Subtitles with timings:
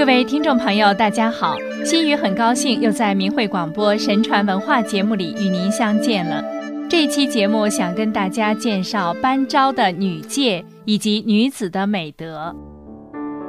[0.00, 1.56] 各位听众朋友，大家好！
[1.84, 6.42] 心雨很高兴又在明慧广播神传文化节目里与您相见了。
[6.88, 12.56] 这期节目想跟大家介绍班昭的女戒以及女子的美德。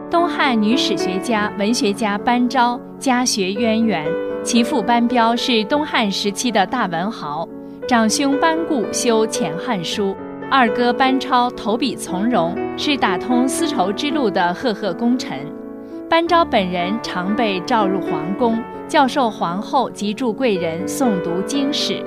[0.09, 4.05] 东汉女史学家、文学家班昭家学渊源，
[4.43, 7.47] 其父班彪是东汉时期的大文豪，
[7.87, 10.07] 长兄班固修《前汉书》，
[10.51, 15.49] 二哥班超投笔从戎，是打通丝绸之路的赫赫功臣。
[16.11, 22.03] 班昭本人常被召入皇宫，教授皇后及诸贵人诵读经史。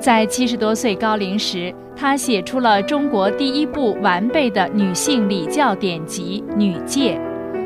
[0.00, 7.20] 在七十多岁高龄时，他写出了中国第一部完备的女性礼教典籍《女戒》。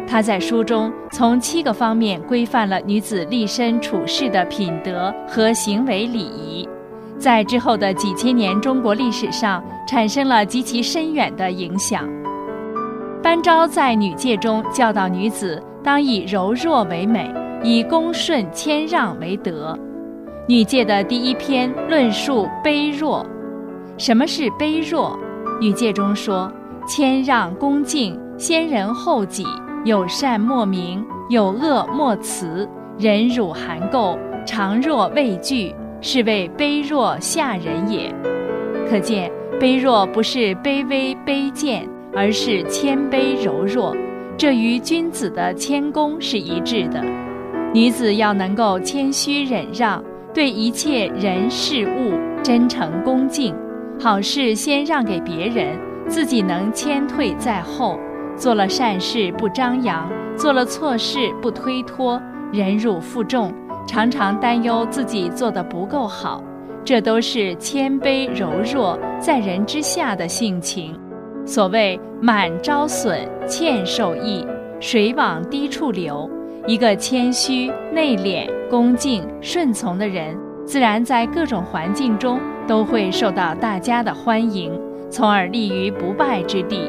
[0.08, 6.68] 他在书中从七个方面规范了女子立身处世的品德和行为礼仪，
[7.16, 12.04] 在之后的几千年中国历史上产生了极其深远的影响。
[13.30, 19.78] 班昭在女戒中教导女子，当以柔弱为美，以恭顺谦让为德。
[20.48, 23.24] 女戒的第一篇论述卑弱。
[23.96, 25.16] 什么是卑弱？
[25.60, 26.52] 女戒中说：
[26.84, 29.46] 谦让恭敬，先人后己，
[29.84, 38.12] 有善莫名，有恶莫辞，忍辱含垢，常若畏惧，是谓卑弱下人也。
[38.90, 41.88] 可见，卑弱不是卑微卑贱。
[42.14, 43.96] 而是谦卑柔弱，
[44.36, 47.02] 这与君子的谦恭是一致的。
[47.72, 50.02] 女子要能够谦虚忍让，
[50.34, 53.54] 对一切人事物真诚恭敬，
[54.00, 57.98] 好事先让给别人，自己能谦退在后。
[58.36, 62.20] 做了善事不张扬，做了错事不推脱，
[62.52, 63.52] 忍辱负重，
[63.86, 66.42] 常常担忧自己做的不够好，
[66.84, 70.99] 这都是谦卑柔弱在人之下的性情。
[71.50, 74.46] 所谓满招损，欠受益，
[74.78, 76.30] 水往低处流。
[76.64, 82.38] 一个谦虚、内敛、恭敬、顺从的人，自然在各种环境中
[82.68, 84.80] 都会受到大家的欢迎，
[85.10, 86.88] 从而立于不败之地。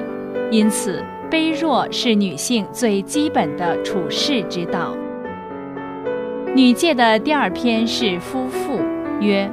[0.52, 4.96] 因此，卑弱是女性最基本的处世之道。
[6.53, 8.80] 女戒的第二篇是夫妇，
[9.22, 9.50] 曰：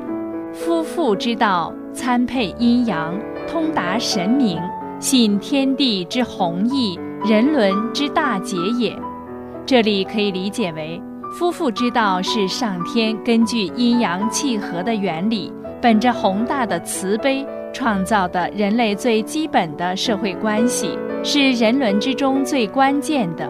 [0.52, 3.18] 夫妇之道，参配阴阳，
[3.50, 4.60] 通达神明。
[5.00, 8.92] 信天地之弘毅，人伦之大节也。
[9.64, 11.00] 这里可以理解为，
[11.38, 23.48] 夫妇之道是上天根据阴阳契合的原理，本着宏大的慈悲创造的人类最基本的社会关系，是人伦之中最关键的。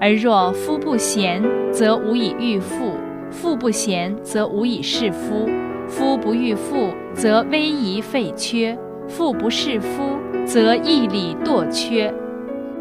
[0.00, 1.42] 而若夫不贤，
[1.72, 2.92] 则无以育妇；
[3.32, 5.50] 妇不贤，则无以事夫；
[5.88, 8.76] 夫不育妇，则危仪废缺；
[9.08, 10.16] 妇不事夫。
[10.46, 12.12] 则义理堕缺，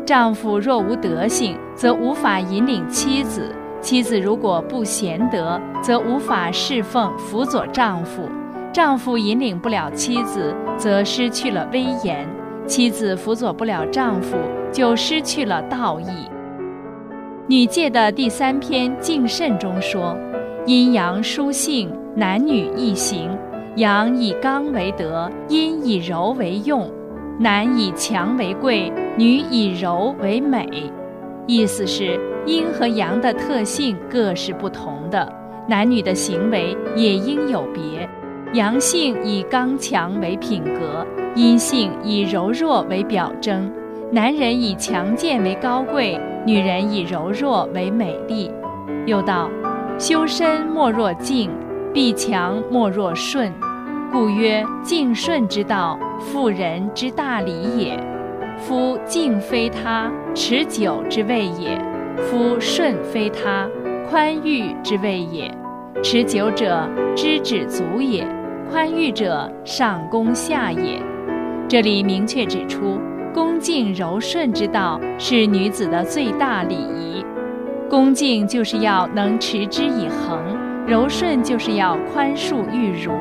[0.05, 3.41] 丈夫若无德性，则无法引领妻子；
[3.81, 8.21] 妻子如果不贤德，则无法侍奉辅佐丈夫；
[8.71, 12.27] 丈夫引领不了妻子，则失去了威严；
[12.67, 14.37] 妻子辅佐不了丈夫，
[14.71, 16.29] 就失去了道义。
[17.47, 20.15] 女戒的第三篇《敬慎》中说
[20.67, 23.35] ：“阴阳殊性，男女异行，
[23.77, 26.87] 阳以刚为德，阴以柔为用。”
[27.37, 30.89] 男以强为贵，女以柔为美，
[31.45, 35.31] 意思是阴和阳的特性各是不同的，
[35.67, 38.07] 男女的行为也应有别。
[38.53, 43.69] 阳性以刚强为品格，阴性以柔弱为表征。
[44.11, 48.49] 男人以强健为高贵，女人以柔弱为美丽。
[49.05, 49.49] 又道：
[49.99, 51.51] 修身莫若静，
[51.93, 53.51] 必强莫若顺。
[54.17, 58.01] 故曰：敬顺之道，妇人之大礼也。
[58.57, 61.77] 夫敬非他，持久之谓也；
[62.15, 63.67] 夫顺非他，
[64.09, 65.53] 宽裕之谓也。
[66.01, 68.25] 持久者，知止足也；
[68.71, 70.97] 宽裕者，上攻下也。
[71.67, 72.97] 这里明确指出，
[73.33, 77.21] 恭敬柔顺之道是女子的最大礼仪。
[77.89, 80.39] 恭敬就是要能持之以恒，
[80.87, 83.11] 柔顺就是要宽恕玉如。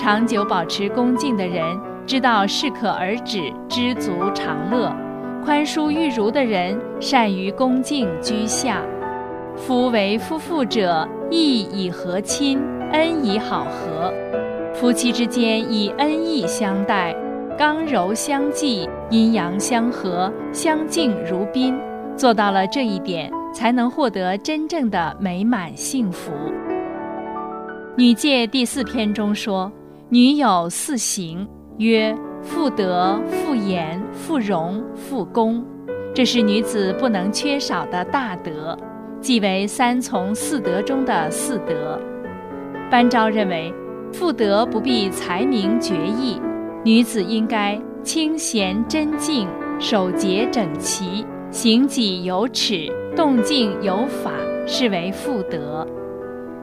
[0.00, 4.90] 长久保持恭敬的人，知道适可而止，知足常乐；
[5.44, 8.80] 宽恕欲如的人，善于恭敬居下。
[9.56, 12.58] 夫为夫妇者，义以和亲，
[12.92, 14.10] 恩以好合。
[14.72, 17.14] 夫妻之间以恩义相待，
[17.58, 21.78] 刚柔相济，阴阳相合，相敬如宾。
[22.16, 26.32] 做到了这一点，才能获得真正的美满幸福。
[27.98, 29.70] 女戒第四篇中说。
[30.12, 31.46] 女有四行，
[31.78, 32.12] 曰
[32.42, 35.64] 妇德、妇言、妇容、妇功，
[36.12, 38.76] 这是女子不能缺少的大德。
[39.20, 41.96] 即为三从四德中的四德。
[42.90, 43.72] 班昭认为，
[44.12, 46.42] 妇德不必才名绝艺，
[46.84, 49.46] 女子应该清闲贞静，
[49.78, 54.32] 守节整齐，行己有耻，动静有法，
[54.66, 55.86] 是为妇德。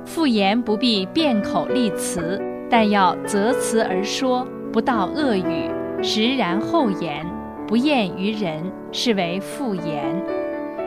[0.04, 5.72] 妇言不必辩口立辞，但要择词而说，不道恶语，
[6.02, 7.26] 实然后言，
[7.68, 10.04] 不厌于人，是为妇言。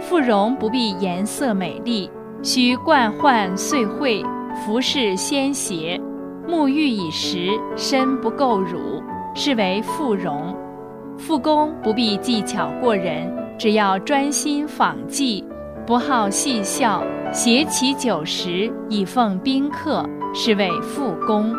[0.00, 2.11] 妇容不必颜色美丽，
[2.43, 4.25] 须冠焕岁会，
[4.65, 6.00] 服饰纤洁，
[6.49, 9.03] 沐浴已时，身不垢辱，
[9.35, 10.56] 是为妇容。
[11.19, 15.44] 妇工不必技巧过人，只要专心纺绩，
[15.87, 21.55] 不好戏笑，携其酒食以奉宾客，是为妇工。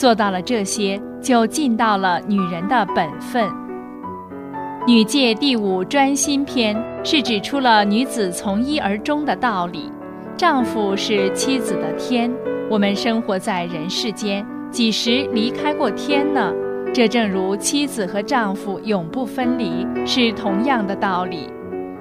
[0.00, 3.46] 做到了这些，就尽到了女人的本分。
[4.86, 6.74] 女戒第五专心篇
[7.04, 9.92] 是指出了女子从一而终的道理。
[10.38, 12.32] 丈夫是妻子的天，
[12.70, 16.50] 我们生活在人世间，几时离开过天呢？
[16.94, 21.50] 这正如妻子和丈夫永不分离，是同样的道理。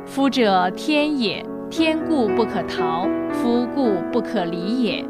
[0.05, 5.05] 夫者，天也，天故不可逃，夫故不可离也。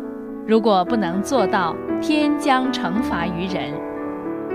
[0.49, 3.71] 如果不能做到，天将惩罚于人。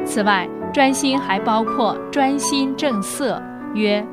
[0.04, 3.40] 此外，专心还包括专心正色，
[3.74, 4.04] 曰：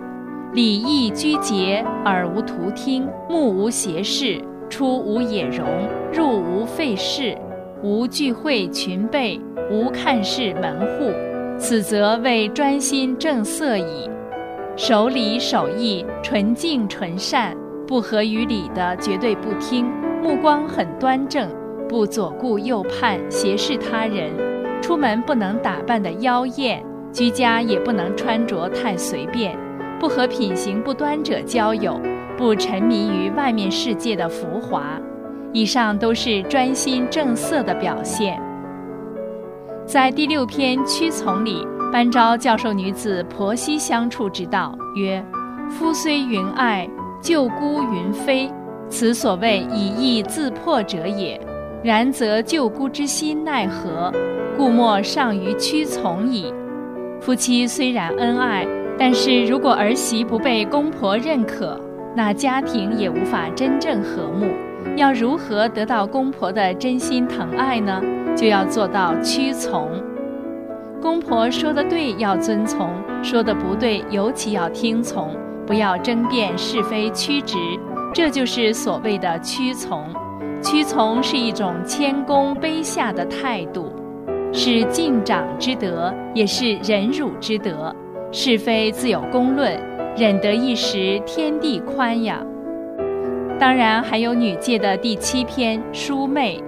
[0.54, 4.40] 礼义居节，耳无徒听，目无斜视，
[4.70, 5.66] 出无野容，
[6.14, 7.36] 入无废事，
[7.82, 9.42] 无聚会群备，
[9.72, 11.12] 无看视门户。
[11.58, 14.08] 此则为专心正色矣。
[14.76, 17.58] 守礼守义，纯净纯善，
[17.88, 19.88] 不合于礼的绝对不听，
[20.22, 21.50] 目光很端正，
[21.92, 24.32] 不左顾右盼，斜视他人。
[24.82, 29.58] 出门不能打扮的妖艳，居家也不能穿着太随便，
[30.00, 32.00] 不和品行不端者交友，
[32.38, 34.98] 不沉迷于外面世界的浮华。
[35.52, 38.42] 以上都是专心正色的表现。
[39.86, 45.22] 在第六篇《屈从》里，班昭教授女子婆媳相处之道，曰
[45.70, 46.90] ：“夫虽云爱，
[47.22, 48.50] 旧姑云飞，
[48.88, 51.38] 此所谓以义自破者也。
[51.84, 54.12] 然则旧姑之心奈何？”
[54.58, 56.54] 故莫尚于屈从矣。
[57.20, 58.68] 夫妻虽然恩爱，
[58.98, 61.80] 但是如果儿媳不被公婆认可，
[62.16, 64.48] 那家庭也无法真正和睦。
[64.98, 68.02] 要如何得到公婆的真心疼爱呢？
[68.36, 69.90] 就要做到屈从。
[71.02, 72.90] 公婆说的对要遵从，
[73.24, 75.36] 说的不对尤其要听从，
[75.66, 77.58] 不要争辩是非曲直。
[78.14, 80.04] 这就是所谓的屈从。
[80.62, 83.92] 屈从是一种谦恭卑下的态度。
[84.54, 87.96] 是敬长之德，也是忍辱之德。
[88.34, 89.78] 是非自有公论，
[90.16, 92.42] 忍得一时，天地宽呀。
[93.60, 96.62] 当然还有女诫的第七篇淑媚。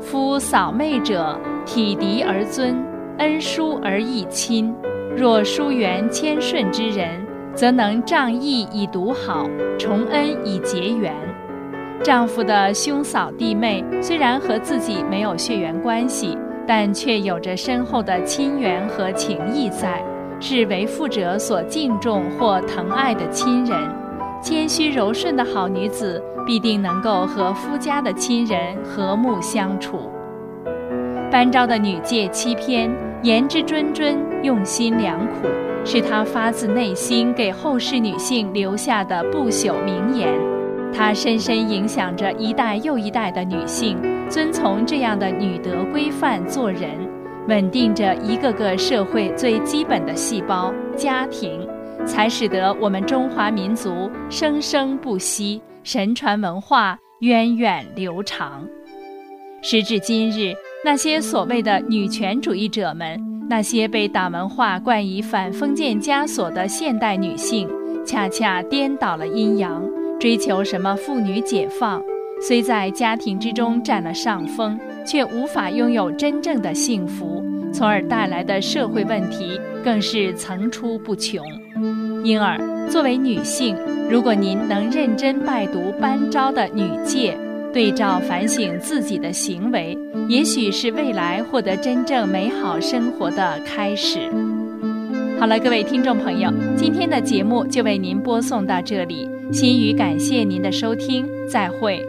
[0.00, 2.76] 夫扫妹者，体敌而尊，
[3.18, 4.74] 恩淑而义亲。
[5.16, 9.48] 若疏远谦顺之人，则能仗义以独好，
[9.78, 11.12] 重恩以结缘。
[12.02, 16.36] 丈夫的兄嫂弟妹，虽然和自己没有血缘关系。
[16.70, 20.04] 但却有着深厚的亲缘和情谊在，
[20.38, 23.80] 是为父者所敬重或疼爱的亲人。
[24.42, 30.10] 谦虚柔顺的好女子，必定能够和夫家的亲人和睦相处。
[31.30, 35.48] 班昭的女诫七篇，言之谆谆，用心良苦，
[35.86, 40.47] 是她发自内心给后世女性留下的不朽名言。
[40.92, 43.96] 它深深影响着一代又一代的女性，
[44.28, 46.90] 遵从这样的女德规范做人，
[47.46, 51.66] 稳定着一个个社会最基本的细胞——家庭，
[52.04, 58.66] 才使得我们中华民族生生不息，神传文化源远流长。
[59.62, 60.54] 时至今日，
[60.84, 67.68] 那些所谓的女权主义者们，那些被党文化冠以反封建枷锁的现代女性，
[68.04, 69.82] 恰恰颠倒了阴阳。
[70.20, 72.02] 追求什么妇女解放，
[72.42, 81.44] 虽在家庭之中占了上风，却无法拥有真正的幸福，从而带来的社会问题更是层出不穷。
[82.24, 82.58] 因而，
[82.90, 83.76] 作为女性，
[84.10, 87.38] 如果您能认真拜读班昭的女戒，
[87.72, 89.96] 对照反省自己的行为，
[90.28, 94.28] 也许是未来获得真正美好生活的开始。
[95.38, 99.37] 好了，各位听众朋友，今天的节目就为您播送到这里。
[99.52, 102.04] 心语感谢您的收听，再会。